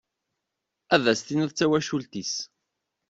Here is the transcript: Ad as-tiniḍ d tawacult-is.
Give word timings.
Ad 0.93 1.05
as-tiniḍ 1.11 1.49
d 1.51 1.55
tawacult-is. 1.57 2.33